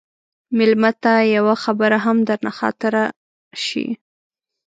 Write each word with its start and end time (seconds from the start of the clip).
مېلمه 0.57 0.91
ته 1.03 1.13
یوه 1.35 1.55
خبره 1.63 1.97
هم 2.05 2.17
درنه 2.27 2.51
خاطره 2.59 3.03
شي. 3.65 3.85